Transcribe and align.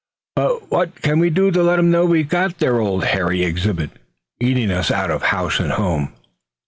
"But 0.35 0.71
what 0.71 0.95
can 1.03 1.19
we 1.19 1.29
do 1.29 1.51
to 1.51 1.61
let 1.61 1.77
'em 1.77 1.91
know 1.91 2.07
we've 2.07 2.27
got 2.27 2.57
their 2.57 2.79
old 2.79 3.03
hairy 3.03 3.43
exhibit 3.43 3.91
eating 4.39 4.71
us 4.71 4.89
out 4.89 5.11
of 5.11 5.21
house 5.21 5.59
and 5.59 5.73
home?" 5.73 6.11